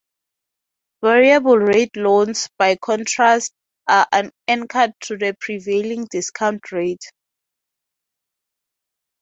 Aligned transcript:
Variable 1.03 1.57
rate 1.59 1.95
loans, 1.95 2.49
by 2.57 2.75
contrast, 2.77 3.53
are 3.87 4.07
anchored 4.47 4.93
to 5.01 5.15
the 5.15 5.35
prevailing 5.39 6.05
discount 6.05 6.71
rate. 6.71 7.05